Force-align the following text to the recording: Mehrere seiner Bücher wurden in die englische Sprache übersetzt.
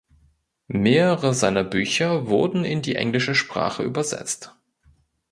Mehrere 0.65 1.35
seiner 1.35 1.63
Bücher 1.63 2.25
wurden 2.27 2.65
in 2.65 2.81
die 2.81 2.95
englische 2.95 3.35
Sprache 3.35 3.83
übersetzt. 3.83 4.55